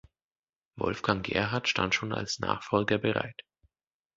Wolfgang 0.77 1.21
Gerhardt 1.23 1.67
stand 1.67 1.93
schon 1.93 2.11
als 2.11 2.39
Nachfolger 2.39 2.97
bereit. 2.97 3.39